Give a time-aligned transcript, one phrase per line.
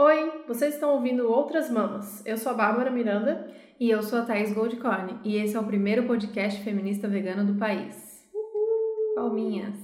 [0.00, 2.24] Oi, vocês estão ouvindo Outras Mamas.
[2.24, 3.48] Eu sou a Bárbara Miranda.
[3.80, 5.18] E eu sou a Thaís Goldcorn.
[5.24, 8.24] E esse é o primeiro podcast feminista vegano do país.
[8.32, 9.14] Uhul.
[9.16, 9.74] Palminhas.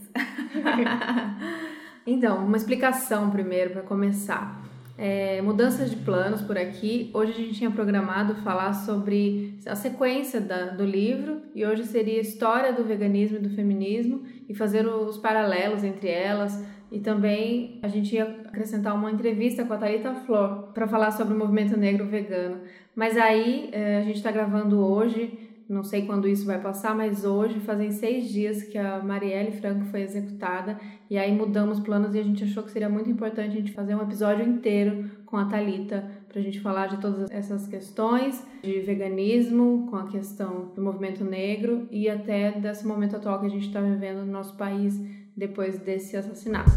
[2.06, 4.64] então, uma explicação primeiro para começar.
[4.96, 7.10] É, mudanças de planos por aqui.
[7.12, 12.18] Hoje a gente tinha programado falar sobre a sequência da, do livro e hoje seria
[12.18, 17.80] a história do veganismo e do feminismo e fazer os paralelos entre elas, e também
[17.82, 21.76] a gente ia acrescentar uma entrevista com a Thalita Flor para falar sobre o movimento
[21.76, 22.60] negro vegano.
[22.94, 25.36] Mas aí eh, a gente está gravando hoje,
[25.68, 29.86] não sei quando isso vai passar, mas hoje fazem seis dias que a Marielle Franco
[29.86, 30.78] foi executada
[31.10, 33.96] e aí mudamos planos e a gente achou que seria muito importante a gente fazer
[33.96, 38.80] um episódio inteiro com a Talita para a gente falar de todas essas questões de
[38.82, 43.66] veganismo, com a questão do movimento negro e até desse momento atual que a gente
[43.66, 46.70] está vivendo no nosso país depois desse assassinato.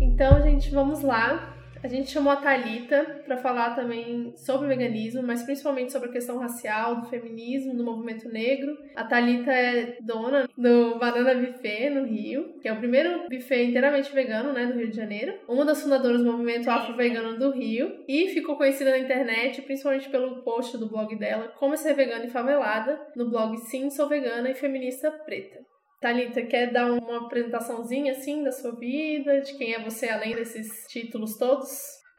[0.00, 1.55] Então, gente, vamos lá.
[1.86, 6.12] A gente chamou a Talita para falar também sobre o veganismo, mas principalmente sobre a
[6.12, 8.76] questão racial, do feminismo, do movimento negro.
[8.96, 14.12] A Talita é dona do Banana Buffet no Rio, que é o primeiro buffet inteiramente
[14.12, 15.38] vegano, né, do Rio de Janeiro.
[15.48, 20.42] Uma das fundadoras do movimento afro-vegano do Rio e ficou conhecida na internet, principalmente pelo
[20.42, 24.54] post do blog dela, Como Ser Vegana e Favelada, no blog Sim Sou Vegana e
[24.54, 25.75] Feminista Preta.
[26.06, 30.86] Thalita, quer dar uma apresentaçãozinha assim da sua vida, de quem é você além desses
[30.86, 31.68] títulos todos?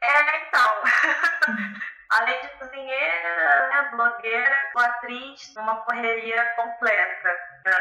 [0.02, 0.82] É, então.
[2.12, 7.34] além de cozinheira, né, blogueira, atriz, uma correria completa.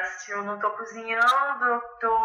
[0.05, 2.17] Se eu não tô cozinhando, tô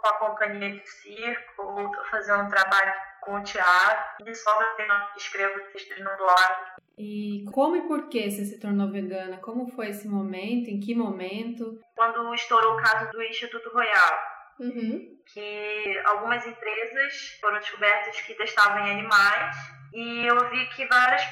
[0.00, 4.92] com a companhia de circo, tô fazendo um trabalho com o teatro, e sobra tempo
[5.16, 6.74] escrevo textos no blog.
[6.96, 9.38] E como e por que você se tornou vegana?
[9.38, 10.68] Como foi esse momento?
[10.68, 11.80] Em que momento?
[11.94, 14.34] Quando estourou o caso do Instituto Royal.
[14.60, 15.18] Uhum.
[15.26, 19.56] Que algumas empresas foram descobertas que testavam em animais
[19.92, 21.24] e eu vi que várias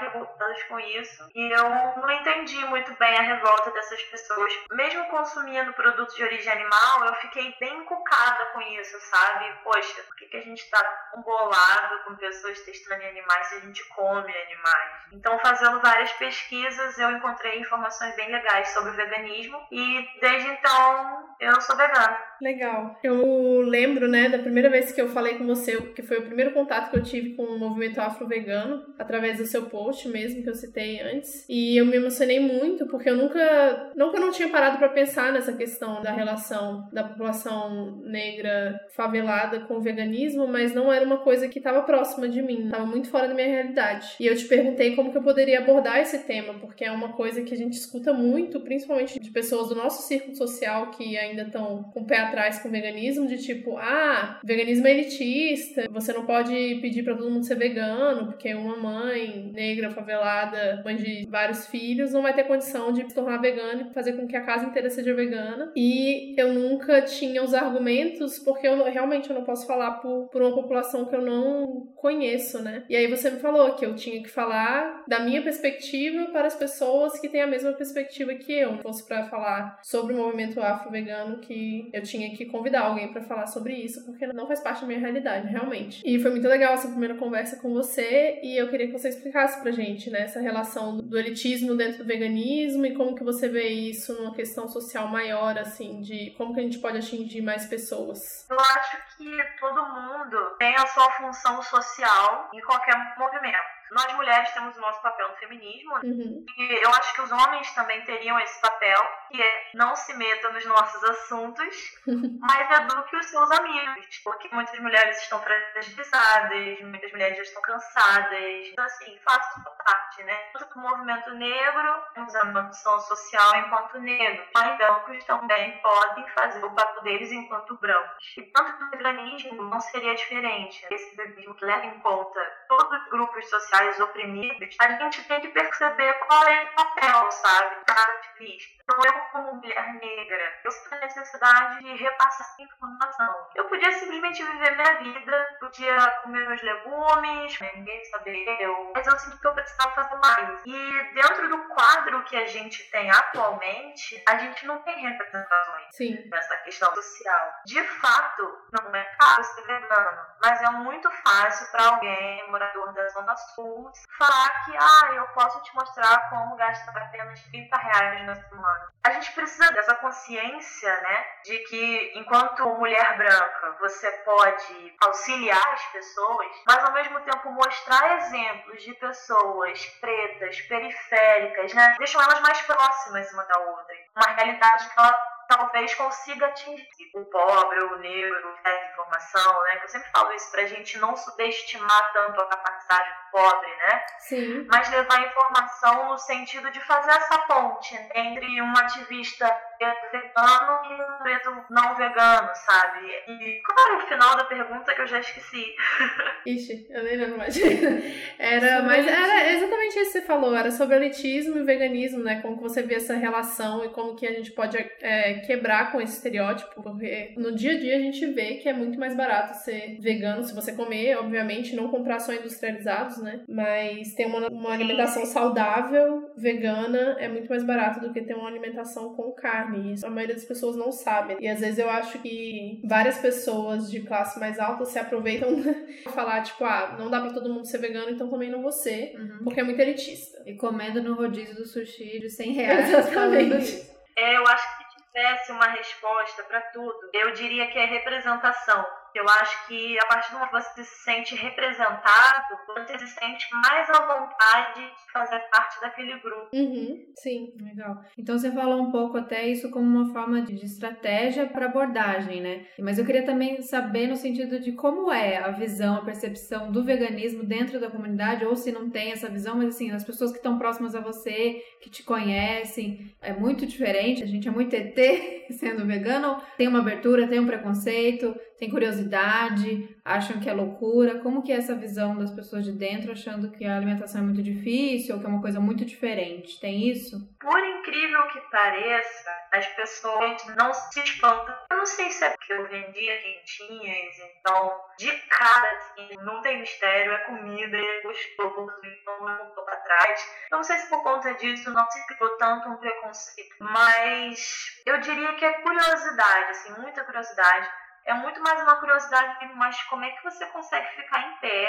[0.00, 1.28] revoltadas com isso.
[1.34, 1.68] E eu
[2.00, 4.52] não entendi muito bem a revolta dessas pessoas.
[4.72, 9.52] Mesmo consumindo produtos de origem animal, eu fiquei bem encucada com isso, sabe?
[9.62, 13.60] Poxa, por que, que a gente tá tão bolado com pessoas testando animais se a
[13.60, 15.06] gente come animais?
[15.12, 21.36] Então, fazendo várias pesquisas, eu encontrei informações bem legais sobre o veganismo e desde então
[21.40, 22.18] eu sou vegana.
[22.40, 22.98] Legal.
[23.02, 26.52] Eu lembro, né, da primeira vez que eu falei com você, que foi o primeiro
[26.52, 30.54] contato que eu tive com o movimento afro-vegano, através do seu post mesmo, que eu
[30.54, 31.44] citei antes.
[31.48, 35.52] E eu me emocionei muito, porque eu nunca, nunca não tinha parado para pensar nessa
[35.52, 41.48] questão da relação da população negra favelada com o veganismo, mas não era uma coisa
[41.48, 44.16] que estava próxima de mim, estava muito fora da minha realidade.
[44.20, 47.42] E eu te perguntei como que eu poderia abordar esse tema, porque é uma coisa
[47.42, 51.84] que a gente escuta muito, principalmente de pessoas do nosso círculo social que ainda estão
[51.92, 56.24] com o pé atrás com o veganismo, de tipo, ah, veganismo é elitista, você não
[56.24, 61.66] pode pedir para todo mundo ser vegano, porque uma mãe negra, favelada, mãe de vários
[61.66, 64.66] filhos, não vai ter condição de se tornar vegana e fazer com que a casa
[64.66, 65.72] inteira seja vegana.
[65.74, 70.42] E eu nunca tinha os argumentos, porque eu realmente eu não posso falar por, por
[70.42, 72.84] uma população que eu não conheço, né?
[72.88, 76.54] E aí você me falou que eu tinha que falar da minha perspectiva para as
[76.54, 78.78] pessoas que têm a mesma perspectiva que eu.
[78.78, 83.46] Fosse para falar sobre o movimento afro-vegano, que eu tinha que convidar alguém para falar
[83.46, 86.02] sobre isso, porque não faz parte da minha realidade, realmente.
[86.04, 89.45] E foi muito legal essa primeira conversa com você, e eu queria que você explicasse
[89.54, 93.68] pra gente, né, essa relação do elitismo dentro do veganismo e como que você vê
[93.68, 98.46] isso numa questão social maior, assim, de como que a gente pode atingir mais pessoas.
[98.50, 99.30] Eu acho que
[99.60, 103.76] todo mundo tem a sua função social em qualquer movimento.
[103.92, 106.44] Nós mulheres temos o nosso papel no feminismo uhum.
[106.58, 110.50] e eu acho que os homens também teriam esse papel, que é não se meta
[110.50, 111.74] nos nossos assuntos,
[112.40, 118.68] mas eduque os seus amigos, porque muitas mulheres estão fragilizadas, muitas mulheres já estão cansadas.
[118.68, 120.38] Então, assim, faça sua parte, né?
[120.74, 126.74] O movimento negro temos a noção social enquanto negro, mas brancos também podem fazer o
[126.74, 128.34] papel deles enquanto brancos.
[128.36, 130.86] E tanto o veganismo não seria diferente.
[130.90, 135.48] Esse veganismo que leva em conta todos os grupos sociais oprimidos, a gente tem que
[135.48, 138.82] perceber qual é o papel, sabe, da ativista.
[138.82, 143.48] Então, eu, como mulher negra, eu sinto a necessidade de repassar essa informação.
[143.54, 149.18] Eu podia simplesmente viver minha vida, podia comer meus legumes, ninguém saber eu, mas eu
[149.18, 150.62] sinto que eu precisava fazer mais.
[150.64, 155.86] E dentro do quadro que a gente tem atualmente, a gente não tem representações.
[155.92, 156.30] Sim.
[156.32, 157.52] Essa questão social.
[157.64, 163.08] De fato, não é caro ser vegano, mas é muito fácil para alguém, morador da
[163.34, 168.92] Sul, falar que, ah, eu posso te mostrar como gastar apenas 30 reais na semana.
[169.04, 175.84] A gente precisa dessa consciência, né, de que enquanto mulher branca você pode auxiliar as
[175.86, 182.60] pessoas, mas ao mesmo tempo mostrar exemplos de pessoas pretas, periféricas, né, deixam elas mais
[182.62, 183.96] próximas uma da outra.
[184.16, 189.80] Uma realidade que ela talvez consiga atingir o pobre, o negro, a informação, né?
[189.82, 194.02] Eu sempre falo isso pra gente não subestimar tanto a capacidade pobre, né?
[194.18, 194.66] Sim.
[194.68, 199.46] Mas levar informação no sentido de fazer essa ponte entre um ativista
[199.78, 203.06] vegano e um preto não vegano, sabe?
[203.28, 205.74] E qual era o final da pergunta que eu já esqueci?
[206.46, 207.56] Ixi, eu nem lembro mais.
[208.38, 212.40] Era, mas era exatamente isso que você falou, era sobre elitismo e veganismo, né?
[212.42, 216.00] Como que você vê essa relação e como que a gente pode é, quebrar com
[216.00, 219.56] esse estereótipo, porque no dia a dia a gente vê que é muito mais barato
[219.56, 223.25] ser vegano se você comer, obviamente, não comprar só industrializados, né?
[223.48, 228.48] Mas ter uma, uma alimentação saudável, vegana, é muito mais barato do que ter uma
[228.48, 229.94] alimentação com carne.
[229.94, 231.36] Isso a maioria das pessoas não sabe.
[231.40, 235.48] E às vezes eu acho que várias pessoas de classe mais alta se aproveitam
[236.04, 238.72] pra falar, tipo, ah, não dá pra todo mundo ser vegano, então também não vou
[238.72, 239.40] ser, uhum.
[239.44, 240.42] porque é muito elitista.
[240.46, 242.88] E comendo no rodízio do sushi de 100 reais.
[242.88, 243.90] Exatamente.
[244.16, 244.86] É, eu acho que
[245.16, 248.84] tivesse uma resposta para tudo, eu diria que é representação.
[249.16, 253.48] Eu acho que a partir do momento que você se sente representado, você se sente
[253.52, 256.50] mais à vontade de fazer parte daquele grupo.
[256.52, 257.54] Uhum, sim.
[257.60, 257.96] Legal.
[258.18, 262.66] Então você falou um pouco até isso como uma forma de estratégia para abordagem, né?
[262.78, 266.84] Mas eu queria também saber no sentido de como é a visão, a percepção do
[266.84, 270.38] veganismo dentro da comunidade, ou se não tem essa visão, mas assim, as pessoas que
[270.38, 274.22] estão próximas a você, que te conhecem, é muito diferente.
[274.22, 279.96] A gente é muito ET sendo vegano, tem uma abertura, tem um preconceito, tem curiosidade,
[280.04, 281.18] acham que é loucura?
[281.18, 284.42] Como que é essa visão das pessoas de dentro achando que a alimentação é muito
[284.42, 286.58] difícil ou que é uma coisa muito diferente?
[286.60, 287.18] Tem isso?
[287.40, 291.54] Por incrível que pareça, as pessoas não se espantam.
[291.70, 296.60] Eu não sei se é porque eu vendia quentinhas, então de cara assim, não tem
[296.60, 300.36] mistério, é comida, é gostoso, então não voltou pra trás.
[300.50, 304.98] Eu não sei se por conta disso não se criou tanto um preconceito, mas eu
[305.00, 307.68] diria que é curiosidade, assim, muita curiosidade
[308.06, 311.68] é muito mais uma curiosidade, mas como é que você consegue ficar em pé,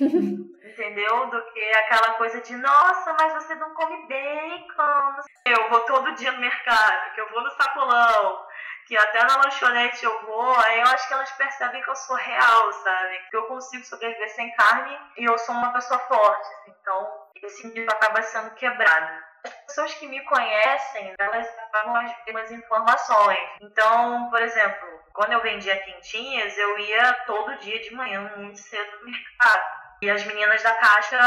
[0.00, 1.26] entendeu?
[1.26, 5.22] Do que aquela coisa de, nossa, mas você não come bacon.
[5.46, 8.46] Eu vou todo dia no mercado, que eu vou no sacolão,
[8.88, 12.16] que até na lanchonete eu vou, aí eu acho que elas percebem que eu sou
[12.16, 13.18] real, sabe?
[13.30, 16.48] Que eu consigo sobreviver sem carne e eu sou uma pessoa forte.
[16.68, 22.50] Então, esse mito acaba sendo quebrado as pessoas que me conhecem, elas acabam as mesmas
[22.50, 23.38] informações.
[23.60, 28.98] Então, por exemplo, quando eu vendia quentinhas, eu ia todo dia de manhã, muito cedo
[29.00, 29.77] no mercado.
[30.00, 31.18] E as meninas da caixa,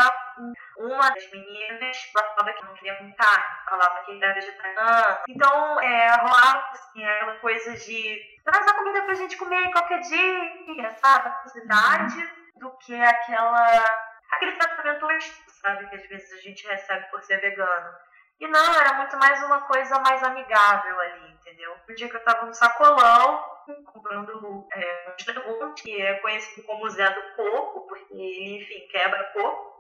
[0.78, 5.24] uma das meninas falava que não queria com carne, falava que era vegetariana.
[5.28, 10.92] Então, é, rolava assim, aquela coisa de traz a comida pra gente comer qualquer dia,
[11.02, 11.28] sabe?
[11.28, 15.06] A curiosidade do que aquela aquele tratamento
[15.62, 17.94] sabe, que às vezes a gente recebe por ser vegano.
[18.40, 21.76] E não, era muito mais uma coisa mais amigável ali, entendeu?
[21.88, 23.46] Um dia que eu tava no sacolão,
[23.86, 25.16] comprando é,
[25.48, 29.72] um que é conhecido como Zé do Coco, porque ele, enfim, quebra coco.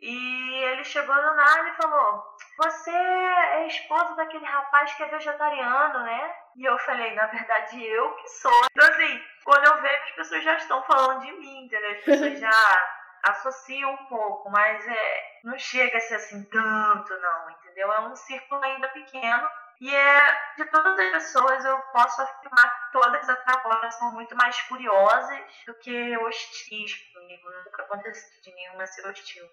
[0.00, 2.24] E ele chegou do nada e falou:
[2.58, 6.34] Você é esposa daquele rapaz que é vegetariano, né?
[6.56, 8.66] E eu falei: Na verdade, eu que sou.
[8.70, 11.90] Então, assim, quando eu vejo, as pessoas já estão falando de mim, entendeu?
[11.90, 12.82] As pessoas já
[13.28, 17.92] associa um pouco, mas é, não chega a ser assim tanto, não, entendeu?
[17.92, 19.48] É um círculo ainda pequeno.
[19.80, 20.20] E é,
[20.56, 25.40] de todas as pessoas, eu posso afirmar que todas até agora são muito mais curiosas
[25.66, 27.50] do que hostis comigo.
[27.64, 29.44] Nunca aconteceu de nenhuma ser hostil.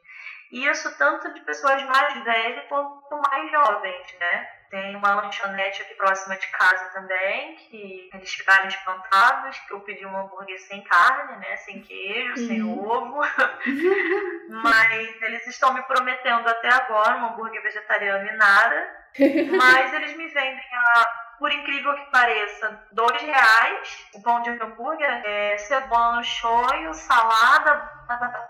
[0.51, 4.49] E isso tanto de pessoas mais velhas quanto mais jovens, né?
[4.69, 10.05] Tem uma lanchonete aqui próxima de casa também, que eles ficaram espantados, que eu pedi
[10.05, 11.57] um hambúrguer sem carne, né?
[11.57, 12.47] Sem queijo, uhum.
[12.47, 13.21] sem ovo.
[14.51, 19.01] Mas eles estão me prometendo até agora um hambúrguer vegetariano e nada.
[19.57, 25.09] Mas eles me vendem a por incrível que pareça, dois reais o pão de hambúrguer,
[25.25, 27.73] é, cebola no shoyu, salada,
[28.07, 28.47] batata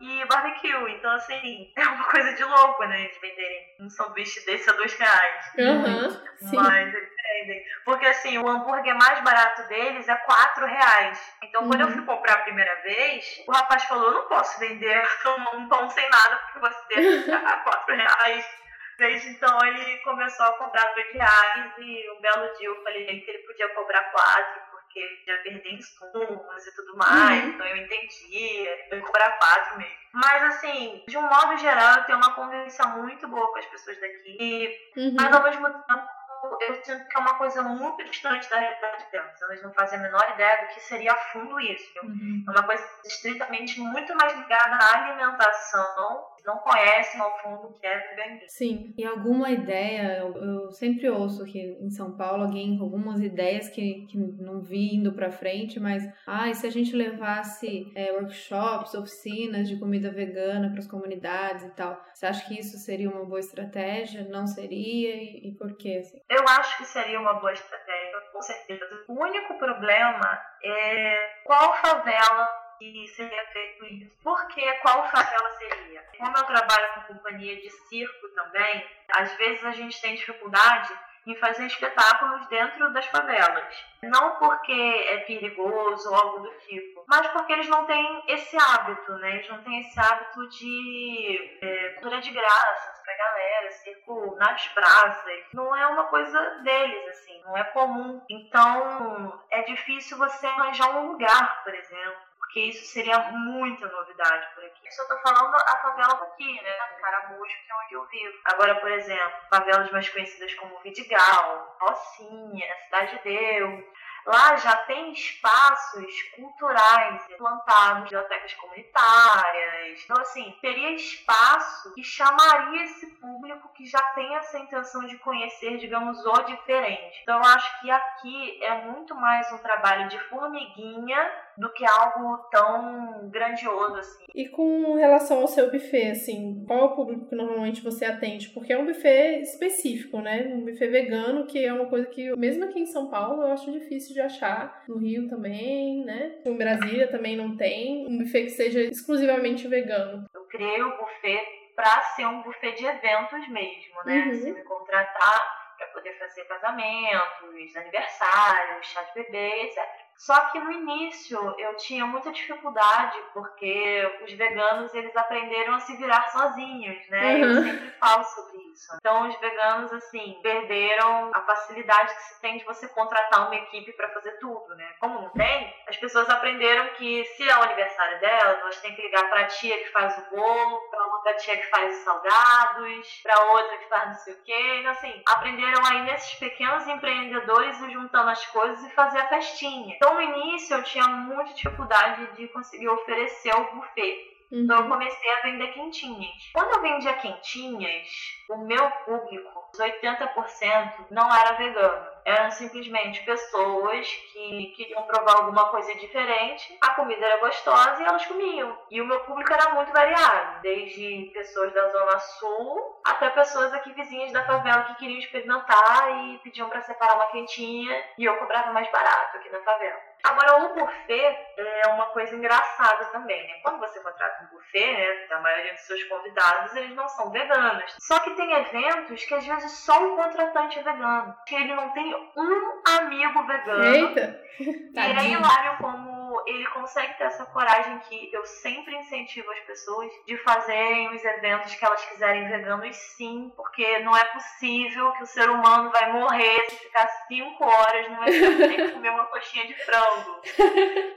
[0.00, 0.92] e barbecue.
[0.92, 3.02] Então, assim, é uma coisa de louco, né?
[3.02, 5.52] Eles venderem um sanduíche desse a dois reais.
[5.58, 6.20] Uhum,
[6.52, 7.64] Mas eles vendem.
[7.84, 11.34] Porque, assim, o hambúrguer mais barato deles é quatro reais.
[11.42, 11.68] Então, uhum.
[11.68, 11.92] quando eu uhum.
[11.94, 15.02] fui comprar a primeira vez, o rapaz falou: eu não posso vender
[15.54, 18.65] um pão sem nada porque você a quatro reais.
[18.98, 23.30] Desde então ele começou a comprar dois reais e um belo dia eu falei que
[23.30, 27.50] ele podia cobrar quatro, porque ele já perder insumos e tudo mais, uhum.
[27.50, 30.06] então eu entendi, eu cobrar quatro mesmo.
[30.12, 34.00] Mas assim, de um modo geral, eu tenho uma convivência muito boa com as pessoas
[34.00, 35.14] daqui, uhum.
[35.14, 36.15] mas ao mesmo tempo
[36.60, 39.42] eu sinto que é uma coisa muito distante da realidade delas.
[39.42, 42.00] Elas não fazem a menor ideia do que seria a fundo isso.
[42.02, 42.44] Uhum.
[42.46, 47.84] É uma coisa estritamente muito mais ligada à alimentação não conhecem ao fundo o que
[47.84, 48.48] é veganismo.
[48.48, 53.20] Sim, e alguma ideia, eu, eu, sempre ouço aqui em São Paulo alguém com algumas
[53.20, 58.12] ideias que, que não vi indo para frente, mas ah, se a gente levasse é,
[58.12, 63.10] workshops, oficinas de comida vegana para as comunidades e tal, você acha que isso seria
[63.10, 64.26] uma boa estratégia?
[64.28, 65.16] Não seria?
[65.16, 65.98] E, e por quê?
[66.00, 66.20] Assim?
[66.36, 69.04] Eu acho que seria uma boa estratégia, com certeza.
[69.08, 72.46] O único problema é qual favela
[72.78, 74.14] que seria feito isso.
[74.22, 76.04] Porque qual favela seria?
[76.18, 80.92] Como eu trabalho com companhia de circo também, às vezes a gente tem dificuldade
[81.26, 83.74] em fazer espetáculos dentro das favelas.
[84.02, 89.12] Não porque é perigoso ou algo do tipo, mas porque eles não têm esse hábito,
[89.14, 89.36] né?
[89.36, 95.44] Eles não têm esse hábito de é, cultura de graça pra galera, circo nas praças.
[95.54, 98.22] Não é uma coisa deles, assim, não é comum.
[98.28, 104.64] Então é difícil você arranjar um lugar, por exemplo porque isso seria muita novidade por
[104.64, 104.88] aqui.
[104.88, 106.72] Isso eu tô falando a favela aqui, né?
[107.00, 108.38] Caramujo, que é onde eu vivo.
[108.46, 113.84] Agora, por exemplo, favelas mais conhecidas como Vidigal, Rocinha, Cidade de Deus,
[114.26, 120.02] Lá já tem espaços culturais plantados, bibliotecas comunitárias.
[120.02, 125.78] Então, assim, teria espaço que chamaria esse público que já tem essa intenção de conhecer,
[125.78, 127.20] digamos, o diferente.
[127.22, 133.30] Então, acho que aqui é muito mais um trabalho de formiguinha do que algo tão
[133.30, 134.24] grandioso assim.
[134.34, 138.50] E com relação ao seu buffet, assim, qual é o público que normalmente você atende?
[138.50, 140.42] Porque é um buffet específico, né?
[140.46, 143.72] Um buffet vegano, que é uma coisa que, mesmo aqui em São Paulo, eu acho
[143.72, 144.84] difícil de achar.
[144.88, 146.38] No Rio também, né?
[146.44, 150.26] Em Brasília também não tem um buffet que seja exclusivamente vegano.
[150.34, 151.42] Eu criei o buffet
[151.74, 154.26] para ser um buffet de eventos mesmo, né?
[154.26, 154.34] Uhum.
[154.34, 160.05] Se me contratar para poder fazer casamentos, aniversários, chá de bebê, etc.
[160.18, 165.96] Só que no início eu tinha muita dificuldade porque os veganos eles aprenderam a se
[165.96, 167.36] virar sozinhos, né?
[167.36, 167.42] Uhum.
[167.42, 168.96] Eu sempre falo sobre isso.
[168.96, 173.92] Então os veganos assim perderam a facilidade que se tem de você contratar uma equipe
[173.92, 174.94] para fazer tudo, né?
[175.00, 179.02] Como não tem, as pessoas aprenderam que se é o aniversário delas, elas têm que
[179.02, 183.20] ligar para a tia que faz o bolo, para outra tia que faz os salgados,
[183.22, 184.76] para outra que faz não sei o quê.
[184.80, 189.96] Então assim, aprenderam aí nesses pequenos empreendedores e juntando as coisas e fazer a festinha.
[190.06, 194.35] Então, no início, eu tinha muita dificuldade de conseguir oferecer o buffet.
[194.50, 194.64] Uhum.
[194.64, 196.50] Então, eu comecei a vender quentinhas.
[196.52, 198.08] Quando eu vendia quentinhas,
[198.50, 205.68] o meu público, os 80%, não era vegano eram simplesmente pessoas que queriam provar alguma
[205.68, 208.76] coisa diferente, a comida era gostosa e elas comiam.
[208.90, 213.92] E o meu público era muito variado, desde pessoas da Zona Sul até pessoas aqui
[213.92, 218.72] vizinhas da favela que queriam experimentar e pediam para separar uma quentinha e eu cobrava
[218.72, 220.05] mais barato aqui na favela.
[220.26, 223.60] Agora, o buffet é uma coisa engraçada também, né?
[223.62, 227.94] Quando você contrata um buffet, né, a maioria dos seus convidados, eles não são veganos.
[228.00, 231.90] Só que tem eventos que às vezes só o contratante é vegano, que ele não
[231.90, 233.84] tem um amigo vegano.
[233.84, 234.40] Eita!
[234.58, 236.15] E é hilário como
[236.46, 241.74] ele consegue ter essa coragem que eu sempre incentivo as pessoas de fazerem os eventos
[241.74, 246.70] que elas quiserem veganos sim, porque não é possível que o ser humano vai morrer
[246.70, 250.40] se ficar cinco horas no evento sem comer uma coxinha de frango.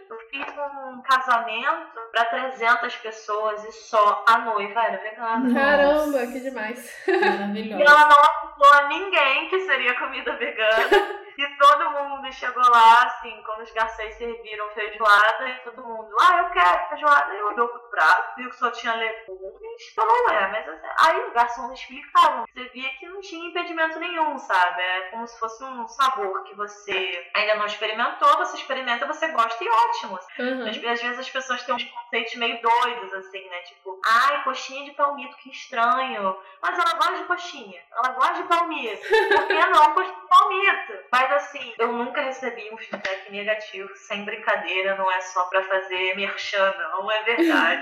[0.09, 5.53] Eu fiz um casamento para 300 pessoas e só a noiva era vegana.
[5.53, 6.93] Caramba, que demais.
[7.07, 7.81] Maravilhoso.
[7.81, 11.28] E ela não apontou a ninguém que seria comida vegana.
[11.39, 16.39] E todo mundo chegou lá, assim, quando os garçons serviram feijoada, e todo mundo, ah,
[16.39, 17.33] eu quero feijoada.
[17.33, 17.69] E olhou
[17.99, 22.45] prato, viu que só tinha legumes, falou, ué, mas assim, aí o garçom explicava.
[22.47, 24.81] Você via que não tinha impedimento nenhum, sabe?
[24.81, 29.61] É como se fosse um sabor que você ainda não experimentou, você experimenta, você gosta
[29.61, 30.19] e ótimo.
[30.39, 30.69] Uhum.
[30.69, 33.59] Às vezes as pessoas têm uns conceitos meio doidos, assim, né?
[33.63, 36.37] Tipo, ai, coxinha de palmito, que estranho.
[36.61, 39.07] Mas ela gosta de coxinha, ela gosta de palmito.
[39.07, 40.19] Por que não coxinha?
[40.29, 40.93] palmito.
[41.11, 46.15] Mas assim, eu nunca recebi um feedback negativo, sem brincadeira, não é só pra fazer
[46.15, 47.23] merchan, não, é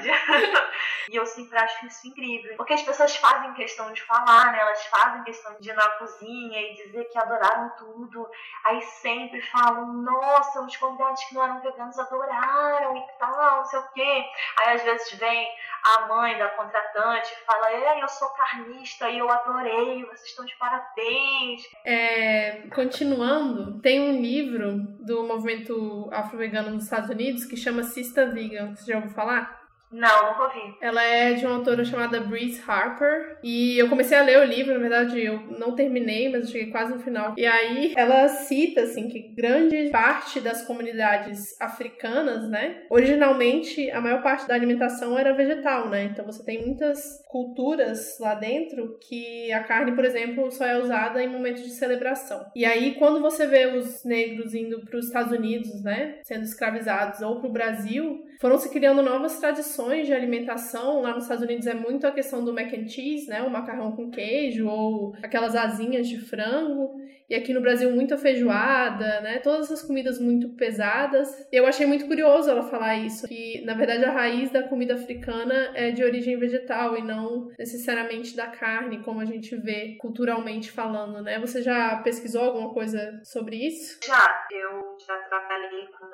[0.08, 0.68] verdade.
[1.10, 2.56] e eu sempre acho isso incrível.
[2.58, 4.60] Porque as pessoas fazem questão de falar, né?
[4.60, 8.30] Elas fazem questão de ir na cozinha e dizer que adoraram tudo.
[8.66, 13.80] Aí sempre falam, nossa, os convidados que não eram veganos adoraram e tal, não sei
[13.80, 14.26] o quê.
[14.60, 15.48] Aí às vezes vem
[15.84, 20.46] a mãe da contratante e fala, é, eu sou carnista e eu adorei, vocês estão
[20.46, 21.64] de parabéns.
[21.86, 28.76] É, continuando, tem um livro do movimento afro-vegano nos Estados Unidos que chama Sista Vegan.
[28.76, 29.57] Você já ouviu falar?
[29.92, 30.76] Não, nunca ouvi.
[30.82, 33.38] Ela é de uma autora chamada Breeze Harper.
[33.44, 36.72] E eu comecei a ler o livro, na verdade eu não terminei, mas eu cheguei
[36.72, 37.34] quase no final.
[37.38, 42.84] E aí ela cita, assim, que grande parte das comunidades africanas, né?
[42.90, 46.04] Originalmente, a maior parte da alimentação era vegetal, né?
[46.04, 51.24] Então você tem muitas culturas lá dentro que a carne, por exemplo, só é usada
[51.24, 52.46] em momentos de celebração.
[52.56, 56.20] E aí, quando você vê os negros indo para os Estados Unidos, né?
[56.24, 61.02] Sendo escravizados, ou para o Brasil, foram se criando novas tradições de alimentação.
[61.02, 63.42] Lá nos Estados Unidos é muito a questão do mac and cheese, né?
[63.42, 66.96] O macarrão com queijo ou aquelas asinhas de frango.
[67.30, 69.40] E aqui no Brasil muita feijoada, né?
[69.40, 71.46] Todas essas comidas muito pesadas.
[71.52, 75.72] Eu achei muito curioso ela falar isso, que na verdade a raiz da comida africana
[75.76, 81.22] é de origem vegetal e não necessariamente da carne, como a gente vê culturalmente falando,
[81.22, 81.38] né?
[81.40, 84.00] Você já pesquisou alguma coisa sobre isso?
[84.06, 86.06] Já, eu já trabalhei com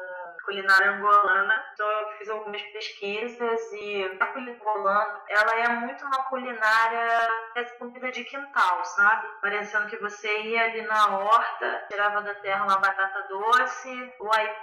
[0.46, 6.24] culinária angolana, então eu fiz algumas pesquisas e a culinária angolana, ela é muito uma
[6.24, 9.28] culinária é comida de quintal, sabe?
[9.42, 14.63] Parecendo que você ia ali na horta, tirava da terra uma batata doce, o aipim,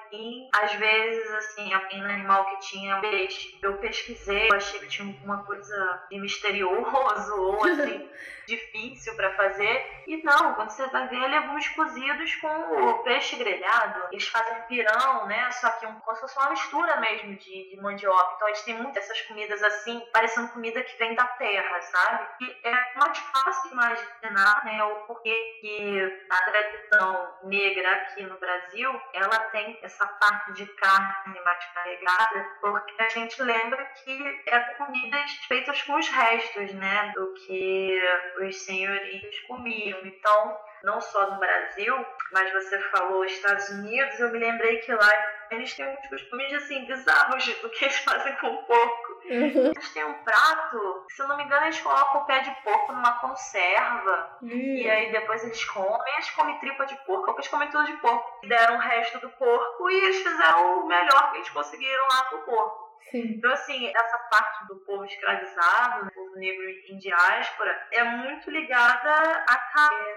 [0.53, 3.59] às vezes, assim, aipim animal que tinha peixe.
[3.63, 8.09] Eu pesquisei, eu achei que tinha alguma coisa de misterioso ou assim,
[8.47, 10.03] difícil para fazer.
[10.07, 14.09] E não, quando você vai ver, legumes cozidos com o peixe grelhado.
[14.13, 15.51] Eles fazem pirão, né?
[15.53, 18.35] Só que um, como se fosse uma mistura mesmo de, de mandioca.
[18.37, 22.29] Então a gente tem muitas dessas comidas assim, parecendo comida que vem da terra, sabe?
[22.43, 29.01] E é mais fácil imaginar, né, o porquê que a tradição negra aqui no Brasil,
[29.15, 35.31] ela tem essa parte de carne mais carregada, porque a gente lembra que é comidas
[35.49, 38.03] feitas com os restos, né, do que
[38.41, 39.99] os senhorios comiam.
[40.05, 41.95] Então, não só no Brasil,
[42.33, 45.13] mas você falou Estados Unidos, eu me lembrei que lá
[45.51, 49.00] eles têm uns costumes assim, bizarros do que eles fazem com o porco.
[49.31, 49.67] Uhum.
[49.67, 52.93] Eles têm um prato, se eu não me engano, eles colocam o pé de porco
[52.93, 54.39] numa conserva.
[54.43, 54.49] Uhum.
[54.51, 58.47] E aí depois eles comem, eles comem tripa de porco, eles comem tudo de porco.
[58.47, 62.37] Deram o resto do porco e eles fizeram o melhor que eles conseguiram lá com
[62.37, 62.90] o porco.
[63.11, 63.35] Sim.
[63.37, 69.11] Então, assim, essa parte do povo escravizado, do povo negro em diáspora, é muito ligada
[69.49, 70.11] a carne,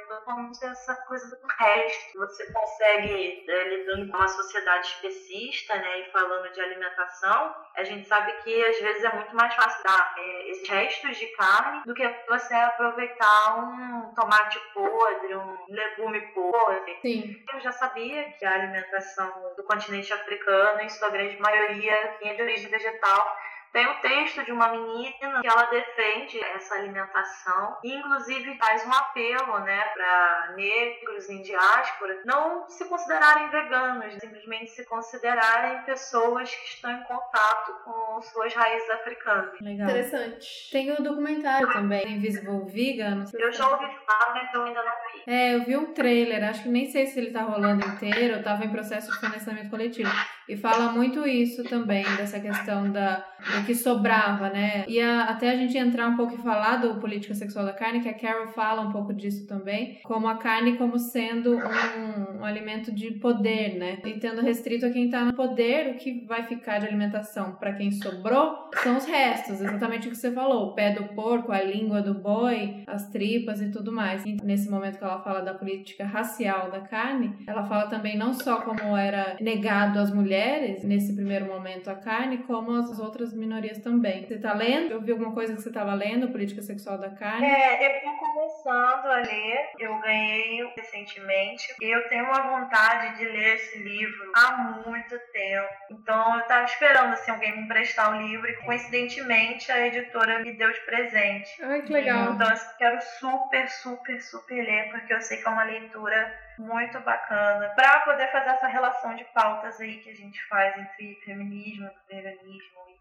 [0.62, 2.20] é essa coisa do resto.
[2.20, 8.08] Você consegue, é, lidando com uma sociedade especista, né, e falando de alimentação, a gente
[8.08, 11.94] sabe que às vezes é muito mais fácil dar é, esses restos de carne do
[11.94, 16.98] que você aproveitar um tomate podre, um legume podre.
[17.02, 17.44] Sim.
[17.54, 22.42] Eu já sabia que a alimentação do continente africano, em sua grande maioria, é de
[22.42, 23.38] origem vegetal
[23.74, 28.94] tem um texto de uma menina que ela defende essa alimentação e inclusive faz um
[28.94, 36.68] apelo, né, para negros em diáspora não se considerarem veganos, simplesmente se considerarem pessoas que
[36.68, 39.60] estão em contato com suas raízes africanas.
[39.60, 39.90] Legal.
[39.90, 40.70] Interessante.
[40.72, 43.26] Tem o um documentário também, Invisible Vegan.
[43.34, 45.24] Eu já ouvi falar, mas eu ainda não vi.
[45.26, 48.44] É, eu vi um trailer, acho que nem sei se ele tá rolando inteiro, eu
[48.44, 50.12] tava em processo de financiamento coletivo.
[50.48, 53.26] E fala muito isso também, dessa questão da,
[53.66, 54.86] que sobrava, né?
[54.88, 58.02] E a, até a gente entrar um pouco e falar do política sexual da carne,
[58.02, 62.46] que a Carol fala um pouco disso também, como a carne como sendo um, um
[62.46, 64.00] alimento de poder, né?
[64.06, 67.74] E tendo restrito a quem tá no poder, o que vai ficar de alimentação para
[67.74, 71.62] quem sobrou são os restos, exatamente o que você falou, o pé do porco, a
[71.62, 74.24] língua do boi, as tripas e tudo mais.
[74.44, 78.62] Nesse momento que ela fala da política racial da carne, ela fala também não só
[78.62, 84.26] como era negado às mulheres, nesse primeiro momento, a carne, como as outras minorias também.
[84.26, 84.92] Você tá lendo?
[84.92, 87.46] Eu vi alguma coisa que você estava lendo, Política Sexual da Carne?
[87.46, 93.26] É, eu tô começando a ler, eu ganhei recentemente, e eu tenho uma vontade de
[93.26, 95.70] ler esse livro há muito tempo.
[95.92, 100.54] Então eu tava esperando assim, alguém me emprestar o livro e coincidentemente a editora me
[100.54, 101.50] deu de presente.
[101.62, 102.34] Ai, que legal.
[102.34, 107.00] Então eu quero super, super, super ler, porque eu sei que é uma leitura muito
[107.00, 111.90] bacana para poder fazer essa relação de pautas aí que a gente faz entre feminismo,
[112.08, 112.93] veganismo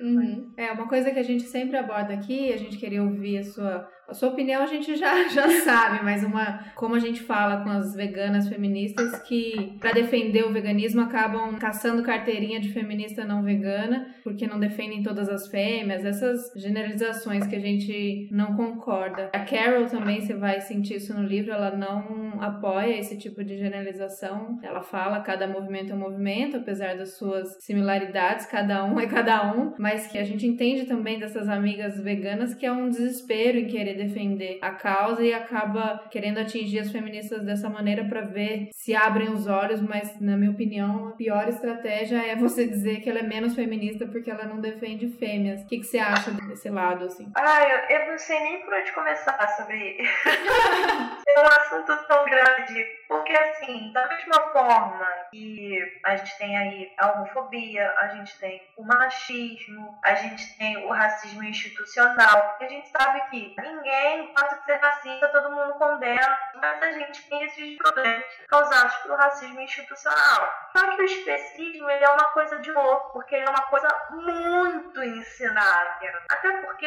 [0.00, 0.52] Uhum.
[0.56, 3.88] É, uma coisa que a gente sempre aborda aqui, a gente queria ouvir a sua
[4.08, 7.68] A sua opinião a gente já, já sabe, mas uma como a gente fala com
[7.68, 14.14] as veganas feministas que para defender o veganismo acabam caçando carteirinha de feminista não vegana
[14.24, 19.30] porque não defendem todas as fêmeas, essas generalizações que a gente não concorda.
[19.32, 23.58] A Carol também você vai sentir isso no livro, ela não apoia esse tipo de
[23.58, 24.58] generalização.
[24.62, 29.52] Ela fala cada movimento é um movimento, apesar das suas similaridades, cada um é cada
[29.54, 33.66] um, mas que a gente entende também dessas amigas veganas que é um desespero em
[33.66, 38.94] querer defender a causa e acaba querendo atingir as feministas dessa maneira para ver se
[38.94, 43.18] abrem os olhos, mas na minha opinião, a pior estratégia é você dizer que ela
[43.18, 45.62] é menos feminista porque ela não defende fêmeas.
[45.62, 47.30] O que, que você acha desse lado, assim?
[47.34, 49.98] Ah, eu, não sei nem por onde começar sobre.
[51.28, 52.98] é um assunto tão grande.
[53.08, 58.62] Porque, assim, da mesma forma que a gente tem aí a homofobia, a gente tem
[58.76, 63.87] o machismo, a gente tem o racismo institucional, porque a gente sabe que ninguém
[64.34, 69.60] pode ser racista, todo mundo condena, mas a gente tem esses problemas causados pelo racismo
[69.60, 70.70] institucional.
[70.76, 73.88] Só que o especismo ele é uma coisa de louco, porque ele é uma coisa
[74.10, 76.20] muito ensinável.
[76.30, 76.86] Até porque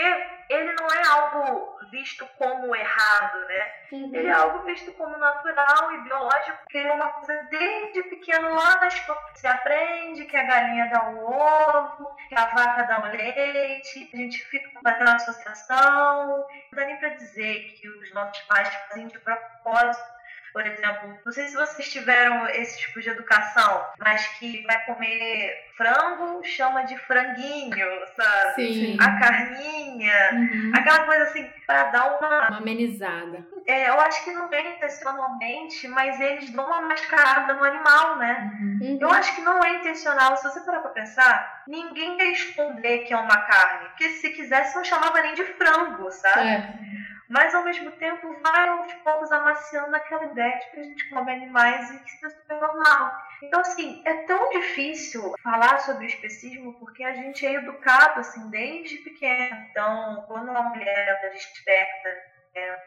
[0.49, 3.71] ele não é algo visto como errado, né?
[3.91, 4.11] Uhum.
[4.13, 8.79] Ele é algo visto como natural e biológico, que é uma coisa desde pequeno lá
[8.79, 9.19] na escola.
[9.33, 14.17] Você aprende que a galinha dá um ovo, que a vaca dá um leite, a
[14.17, 16.27] gente fica fazendo associação.
[16.37, 20.20] Não dá nem pra dizer que os nossos pais fazem de propósito
[20.53, 25.71] por exemplo, não sei se vocês tiveram esse tipo de educação, mas que vai comer
[25.75, 28.55] frango, chama de franguinho, sabe?
[28.55, 28.97] Sim.
[28.99, 30.71] A carninha, uhum.
[30.75, 32.47] aquela coisa assim, para dar uma...
[32.49, 33.45] Uma amenizada.
[33.65, 38.51] É, eu acho que não é intencionalmente, mas eles dão uma mascarada no animal, né?
[38.61, 38.97] Uhum.
[39.01, 40.35] Eu acho que não é intencional.
[40.37, 43.89] Se você parar pra pensar, ninguém quer esconder que é uma carne.
[43.89, 46.47] Porque se quisesse, não chamava nem de frango, sabe?
[46.47, 47.00] É
[47.31, 51.31] mas ao mesmo tempo vai aos poucos amaciando aquela ideia de que a gente come
[51.31, 53.11] animais e que isso é super normal.
[53.41, 58.49] Então, assim, é tão difícil falar sobre o especismo porque a gente é educado, assim,
[58.49, 59.65] desde pequeno.
[59.69, 62.09] Então, quando uma mulher ela desperta
[62.53, 62.77] né,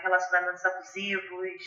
[0.00, 1.62] relacionamentos abusivos,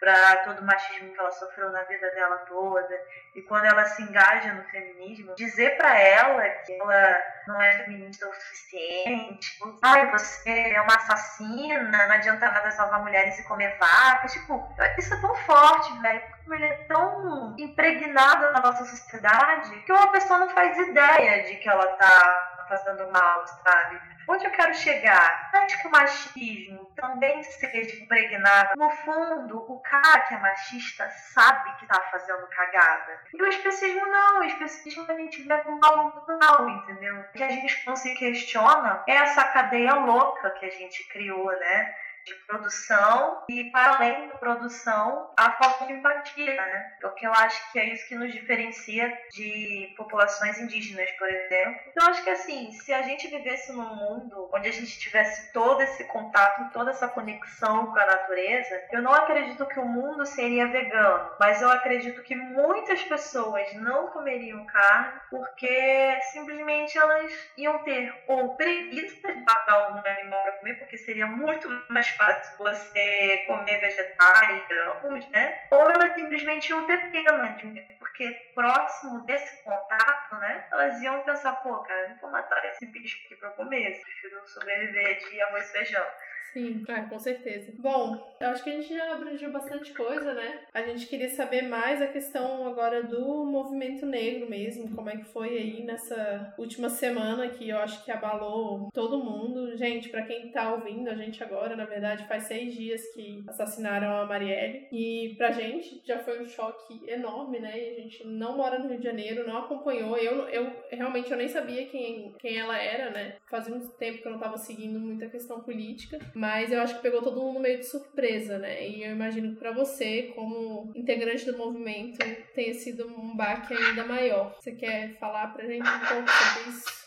[0.00, 2.98] para todo o machismo que ela sofreu na vida dela toda.
[3.34, 8.26] E quando ela se engaja no feminismo, dizer para ela que ela não é feminista
[8.26, 14.32] o suficiente, ai, você é uma assassina, não adianta nada salvar mulheres e comer vacas.
[14.32, 20.10] Tipo, isso é tão forte, velho, ele é tão impregnado na nossa sociedade que uma
[20.10, 24.00] pessoa não faz ideia de que ela tá fazendo mal, sabe?
[24.30, 25.50] Onde eu quero chegar?
[25.52, 28.70] Acho que o machismo também seja impregnado.
[28.76, 33.18] No fundo, o cara que é machista sabe que tá fazendo cagada.
[33.34, 34.38] E o especismo não.
[34.38, 37.24] O especismo a gente vê como algo natural, entendeu?
[37.34, 41.94] Que a gente não se questiona é essa cadeia louca que a gente criou, né?
[42.24, 46.92] De produção e, para além da produção, a falta de empatia, né?
[47.00, 51.80] Porque eu acho que é isso que nos diferencia de populações indígenas, por exemplo.
[51.88, 55.80] Então, acho que, assim, se a gente vivesse num mundo onde a gente tivesse todo
[55.82, 60.66] esse contato, toda essa conexão com a natureza, eu não acredito que o mundo seria
[60.68, 68.12] vegano, mas eu acredito que muitas pessoas não comeriam carne porque simplesmente elas iam ter
[68.26, 73.80] ou preguiça de matar um animal para comer, porque seria muito mais fácil você comer
[73.80, 75.66] vegetais grãos, né?
[75.70, 77.56] Ou elas simplesmente iam ter pena,
[77.98, 80.66] porque próximo desse contato, né?
[80.70, 85.18] Elas iam pensar, pô, cara, não vou matar esse bicho aqui pra comer, prefiro sobreviver
[85.18, 86.06] de arroz e feijão.
[86.52, 87.72] Sim, é, com certeza.
[87.78, 90.62] Bom, eu acho que a gente já abrangiu bastante coisa, né?
[90.74, 95.24] A gente queria saber mais a questão agora do movimento negro mesmo, como é que
[95.24, 99.76] foi aí nessa última semana que eu acho que abalou todo mundo.
[99.76, 104.22] Gente, para quem tá ouvindo a gente agora, na verdade, faz seis dias que assassinaram
[104.22, 104.88] a Marielle.
[104.90, 107.78] E pra gente já foi um choque enorme, né?
[107.78, 110.16] E a gente não mora no Rio de Janeiro, não acompanhou.
[110.16, 113.36] Eu, eu realmente eu nem sabia quem, quem ela era, né?
[113.48, 116.18] Fazia um tempo que eu não tava seguindo muita questão política.
[116.34, 118.88] Mas eu acho que pegou todo mundo meio de surpresa, né?
[118.88, 122.18] E eu imagino que para você, como integrante do movimento,
[122.54, 124.56] tenha sido um baque ainda maior.
[124.60, 127.00] Você quer falar pra gente um pouco sobre isso?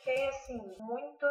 [0.00, 1.26] Fiquei, assim, muito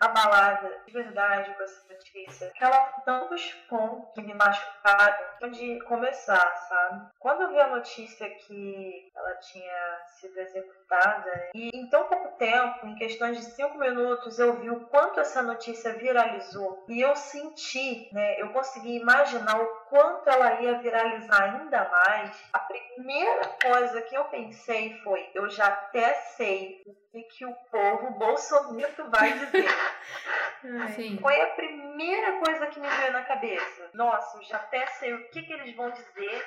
[0.00, 2.52] abalada, de verdade, com essa notícia.
[2.54, 7.08] Que ela tantos pontos que me machucaram de começar, sabe?
[7.18, 12.86] Quando eu vi a notícia que ela tinha sido executada, e em tão pouco tempo,
[12.86, 16.84] em questões de cinco minutos, eu vi o quanto essa notícia viralizou.
[16.88, 18.40] E eu senti, né?
[18.40, 22.48] Eu consegui imaginar o quanto ela ia viralizar ainda mais.
[22.50, 27.54] A primeira coisa que eu pensei foi: eu já até sei o que, que o
[27.70, 29.68] povo bolsonaro vai dizer.
[30.96, 31.18] Sim.
[31.20, 33.90] Foi a primeira coisa que me veio na cabeça.
[33.92, 36.46] Nossa, eu já até sei o que, que eles vão dizer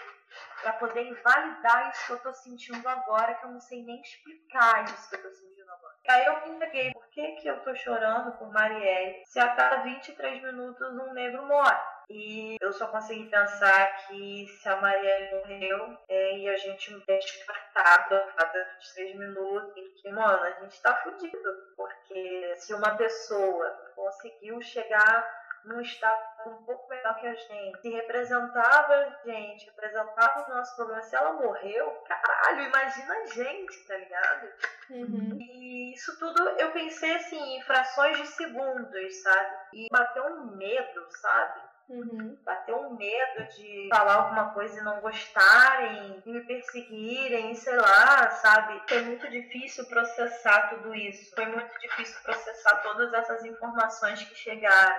[0.62, 4.86] para poder invalidar isso que eu tô sentindo agora, que eu não sei nem explicar
[4.86, 5.96] isso que eu tô sentindo agora.
[6.08, 9.84] Aí eu me peguei, por que, que eu tô chorando por Marielle se a cada
[9.84, 11.95] 23 minutos um negro morre?
[12.10, 17.18] E eu só consegui pensar que se a Marielle morreu é, e a gente é
[17.18, 21.74] descartado a cada 23 minutos, e que, mano, a gente tá fudido.
[21.76, 27.90] Porque se uma pessoa conseguiu chegar num estado um pouco melhor que a gente, se
[27.90, 33.98] representava a gente, representava os nossos problemas, se ela morreu, caralho, imagina a gente, tá
[33.98, 34.48] ligado?
[34.92, 35.38] Uhum.
[35.40, 39.56] E isso tudo eu pensei assim, em frações de segundos, sabe?
[39.74, 41.62] E bateu um medo, sabe?
[41.88, 42.36] Uhum.
[42.44, 48.82] Bateu um medo de falar alguma coisa e não gostarem, me perseguirem, sei lá, sabe?
[48.88, 51.34] Foi muito difícil processar tudo isso.
[51.36, 54.96] Foi muito difícil processar todas essas informações que chegaram,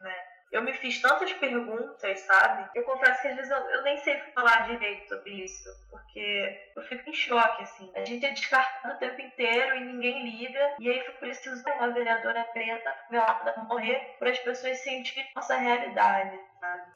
[0.00, 0.34] né?
[0.50, 2.70] Eu me fiz tantas perguntas, sabe?
[2.74, 5.68] Eu confesso que às vezes eu, eu, nem sei falar direito sobre isso,
[6.14, 7.90] porque eu fico em choque, assim.
[7.96, 11.90] A gente é descartado o tempo inteiro e ninguém liga, e aí foi preciso uma
[11.90, 16.38] vereadora preta velada morrer para as pessoas sentirem nossa realidade.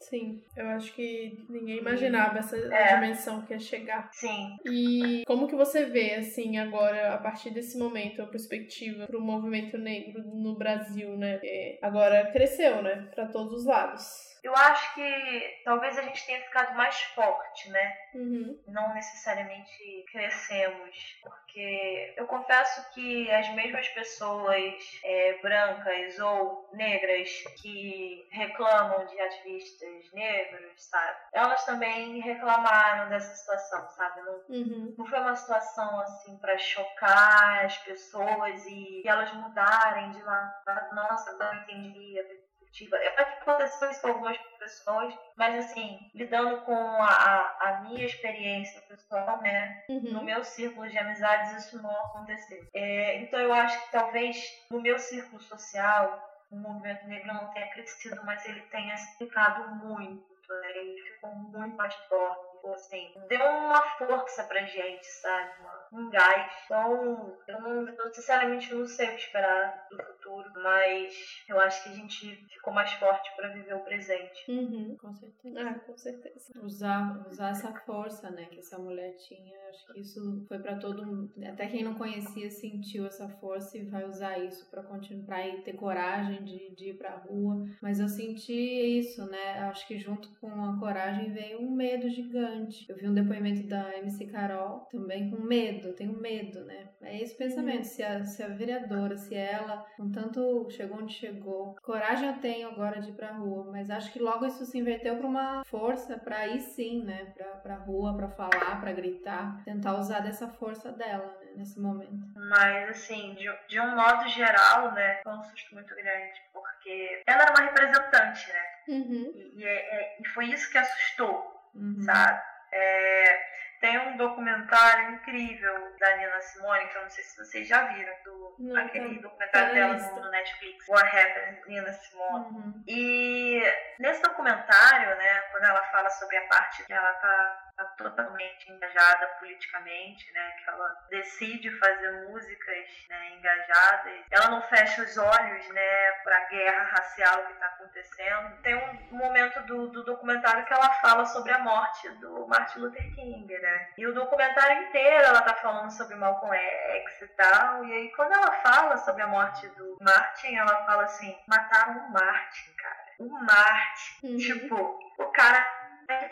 [0.01, 2.95] Sim, eu acho que ninguém imaginava essa É.
[2.95, 4.09] dimensão que ia chegar.
[4.13, 4.57] Sim.
[4.65, 9.21] E como que você vê, assim, agora, a partir desse momento, a perspectiva para o
[9.21, 11.35] movimento negro no Brasil, né?
[11.39, 13.09] Porque agora cresceu, né?
[13.15, 14.29] Para todos os lados.
[14.45, 17.93] Eu acho que talvez a gente tenha ficado mais forte, né?
[18.15, 18.57] Uhum.
[18.69, 27.29] não necessariamente crescemos, porque eu confesso que as mesmas pessoas é, brancas ou negras
[27.61, 31.17] que reclamam de ativistas negros, sabe?
[31.33, 34.21] Elas também reclamaram dessa situação, sabe?
[34.23, 34.95] Não, Uhum.
[34.99, 40.63] não foi uma situação assim para chocar as pessoas e, e elas mudarem de lá.
[40.93, 42.97] Nossa, não entendi a perspectiva.
[42.97, 47.81] É para que aconteceu isso com algumas pessoas, mas assim, lidando com a, a, a
[47.83, 49.85] minha experiência pessoal, né?
[49.89, 50.25] No Uhum.
[50.25, 52.65] meu círculo de amizades isso não aconteceu.
[52.75, 54.37] É, então eu acho que talvez
[54.71, 60.27] no meu círculo social o movimento negro não tenha crescido, mas ele tenha ficado muito.
[60.49, 60.71] Né?
[60.77, 62.49] Ele ficou muito mais forte.
[62.53, 65.53] Ficou assim, deu uma força pra gente, sabe?
[65.93, 66.53] Um gás.
[66.65, 70.18] Então, eu não, eu sinceramente não sei o que esperar do futuro,
[70.63, 71.15] mas
[71.49, 74.51] eu acho que a gente ficou mais forte pra viver o presente.
[74.51, 74.97] Uhum.
[75.01, 75.61] Com certeza.
[75.61, 76.53] Ah, com certeza.
[76.63, 79.57] Usar, usar essa força, né, que essa mulher tinha.
[79.69, 81.33] Acho que isso foi pra todo mundo.
[81.47, 85.75] Até quem não conhecia sentiu essa força e vai usar isso pra continuar e ter
[85.75, 87.67] coragem de, de ir pra rua.
[87.83, 89.61] Mas eu senti isso, né?
[89.61, 92.87] Acho que junto com a coragem veio um medo gigante.
[92.89, 96.89] Eu vi um depoimento da MC Carol também com medo, tenho medo, né?
[97.01, 97.85] É esse pensamento.
[97.85, 102.69] Se a, se a vereadora, se ela, com tanto chegou onde chegou, coragem eu tenho
[102.69, 106.19] agora de ir pra rua, mas acho que logo isso se inverteu pra uma força
[106.19, 107.33] pra ir sim, né?
[107.37, 111.53] Pra, pra rua, pra falar, pra gritar, tentar usar dessa força dela, né?
[111.57, 112.27] Nesse momento.
[112.37, 117.43] Mas, assim, de, de um modo geral, né, foi um susto muito grande, porque ela
[117.43, 118.61] era uma representante, né?
[118.89, 119.33] Uhum.
[119.35, 122.01] E, e é- é- e foi isso que assustou, Uhum.
[122.03, 122.41] sabe?
[122.73, 123.41] É,
[123.81, 128.13] tem um documentário incrível da Nina Simone, que eu não sei se vocês já viram,
[128.25, 132.47] do, Não, aquele documentário tá na dela no, no Netflix, What Happened Nina Simone.
[132.47, 132.85] Uhum.
[132.87, 133.63] E
[133.99, 139.27] nesse documentário, né, quando ela fala sobre a parte que ela tá, tá totalmente engajada
[139.39, 146.13] politicamente, né, que ela decide fazer músicas né, engajadas, ela não fecha os olhos, né,
[146.25, 148.57] para a guerra racial que está acontecendo.
[148.63, 153.15] Tem um momento do, do documentário que ela fala sobre a morte do Martin Luther
[153.15, 157.93] King, né, e o documentário inteiro ela tá falando sobre Malcolm X e tal, e
[157.93, 162.73] aí quando ela fala sobre a morte do Martin, ela fala assim, mataram o Martin,
[162.75, 163.09] cara.
[163.21, 164.27] O Martin.
[164.27, 164.37] Uhum.
[164.37, 165.78] Tipo, o cara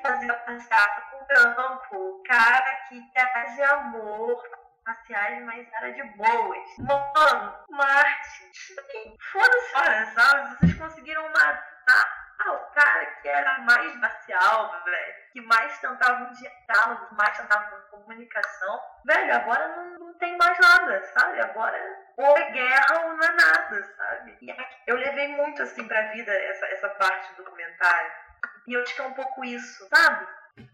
[0.03, 1.03] fazia passeata
[1.89, 4.43] com o cara que quer fazer amor
[4.87, 6.79] raciais, mas era de boas.
[6.79, 10.57] Mano, Martin, assim, foda-se, olha, sabe?
[10.57, 15.15] Vocês conseguiram matar o cara que era mais racial, velho.
[15.33, 18.81] Que mais tentava um diálogo, mais tentava comunicação.
[19.05, 21.41] Velho, agora não, não tem mais nada, sabe?
[21.41, 21.77] Agora
[22.17, 24.39] ou é guerra ou não é nada, sabe?
[24.41, 28.13] E aqui- eu levei muito assim pra vida essa, essa parte do documentário.
[28.67, 30.27] E eu acho que é um pouco isso, sabe?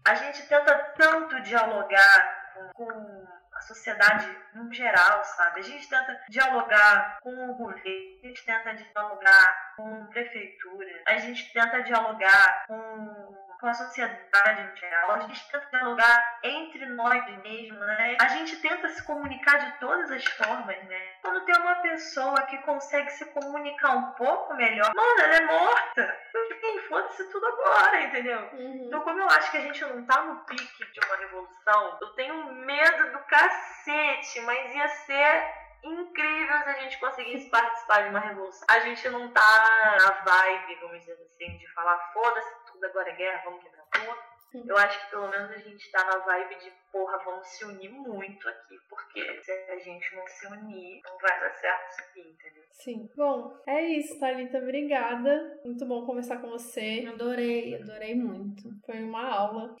[0.05, 5.59] A gente tenta tanto dialogar com, com a sociedade no geral, sabe?
[5.59, 11.51] A gente tenta dialogar com o governo, a gente tenta dialogar com prefeitura, a gente
[11.53, 15.11] tenta dialogar com com a sociedade em geral.
[15.11, 18.17] A gente tenta dialogar entre nós mesmos, né?
[18.19, 21.13] A gente tenta se comunicar de todas as formas, né?
[21.21, 26.19] Quando tem uma pessoa que consegue se comunicar um pouco melhor, mano, ela é morta.
[26.51, 28.41] Enfim, foda-se tudo agora, entendeu?
[28.51, 28.83] Uhum.
[28.87, 32.07] Então, como eu acho que a gente não tá no pique de uma revolução, eu
[32.15, 38.19] tenho medo do cacete, mas ia ser incrível se a gente conseguisse participar de uma
[38.19, 38.65] revolução.
[38.69, 43.15] A gente não tá na vibe, vamos dizer assim, de falar foda-se tudo, agora é
[43.15, 44.33] guerra, vamos quebrar tudo.
[44.69, 47.89] Eu acho que pelo menos a gente tá na vibe de, porra, vamos se unir
[47.89, 52.21] muito aqui, porque se a gente não se unir, não vai dar certo isso aqui,
[52.21, 52.63] entendeu?
[52.71, 53.09] Sim.
[53.15, 54.59] Bom, é isso, Thalita.
[54.59, 55.59] Obrigada.
[55.65, 57.03] Muito bom conversar com você.
[57.11, 58.69] Adorei, adorei muito.
[58.85, 59.75] Foi uma aula.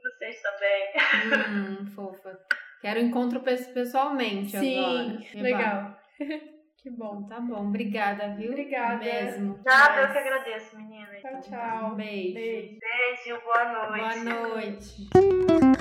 [0.00, 0.92] Vocês também.
[1.50, 2.38] Hum, fofa.
[2.80, 5.18] Quero encontro pes- pessoalmente Sim, agora.
[5.34, 5.42] Eba.
[5.42, 5.98] legal.
[6.80, 7.22] que bom.
[7.22, 7.68] Bom, tá bom.
[7.68, 8.50] Obrigada, viu?
[8.50, 9.04] Obrigada.
[9.04, 9.58] Mesmo.
[9.64, 11.20] Nada, eu Mas- que agradeço, meninas.
[11.20, 11.92] Tchau, tchau.
[11.92, 12.34] Um beijo.
[12.34, 12.78] Beijo.
[12.80, 14.24] Beijo, boa noite.
[14.24, 15.77] Boa noite.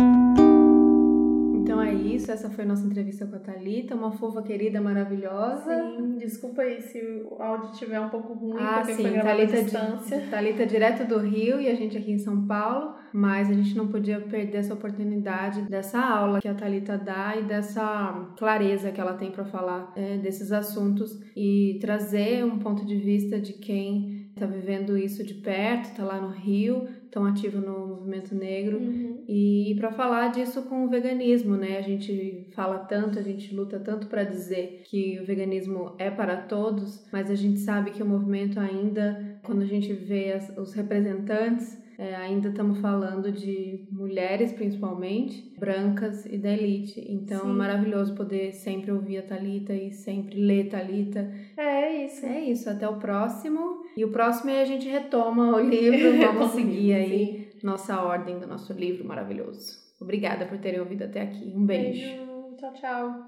[1.77, 5.69] Então é isso, essa foi a nossa entrevista com a Thalita, uma fofa querida, maravilhosa.
[5.95, 9.29] Sim, desculpa aí se o áudio estiver um pouco ruim, Ah, porque sim, foi gravado
[9.41, 10.19] à Thalita, distância.
[10.21, 13.77] di- Thalita direto do Rio e a gente aqui em São Paulo, mas a gente
[13.77, 18.99] não podia perder essa oportunidade dessa aula que a Thalita dá e dessa clareza que
[18.99, 24.16] ela tem para falar é, desses assuntos e trazer um ponto de vista de quem
[24.37, 28.77] está vivendo isso de perto, está lá no Rio, tão ativo no movimento negro.
[28.77, 29.23] Uhum.
[29.27, 31.77] E para falar disso com o veganismo, né?
[31.77, 36.37] A gente fala tanto, a gente luta tanto para dizer que o veganismo é para
[36.37, 40.73] todos, mas a gente sabe que o movimento ainda, quando a gente vê as- os
[40.73, 47.03] representantes, é, ainda estamos falando de mulheres principalmente, brancas e da elite.
[47.09, 47.49] Então Sim.
[47.49, 51.27] é maravilhoso poder sempre ouvir a Talita e sempre ler Talita.
[51.57, 52.25] É isso.
[52.25, 53.86] É isso, até o próximo.
[53.97, 58.45] E o próximo é a gente retoma o livro, vamos seguir aí nossa ordem do
[58.45, 59.79] nosso livro maravilhoso.
[59.99, 61.51] Obrigada por terem ouvido até aqui.
[61.55, 62.05] Um beijo.
[62.05, 62.55] Beijo.
[62.57, 63.25] Tchau, tchau.